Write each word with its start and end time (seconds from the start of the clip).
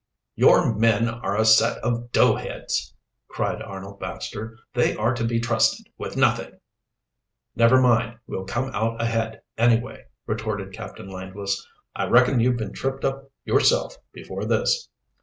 "Your 0.33 0.73
men 0.73 1.07
are 1.07 1.37
a 1.37 1.45
set 1.45 1.77
of 1.83 2.11
doughheads," 2.11 2.95
cried 3.27 3.61
Arnold 3.61 3.99
Baxter. 3.99 4.57
"They 4.73 4.95
are 4.95 5.13
to 5.13 5.23
be 5.23 5.39
trusted 5.39 5.89
with 5.95 6.17
nothing." 6.17 6.57
"Never 7.55 7.79
mind, 7.79 8.17
we'll 8.25 8.45
come 8.45 8.71
out 8.73 8.99
ahead 8.99 9.43
anyway," 9.59 10.05
retorted 10.25 10.73
Captain 10.73 11.07
Langless. 11.07 11.63
"I 11.95 12.07
reckon 12.07 12.39
you've 12.39 12.57
been 12.57 12.73
tripped 12.73 13.05
up 13.05 13.29
yourself 13.45 13.95
before 14.11 14.45
this." 14.45 14.89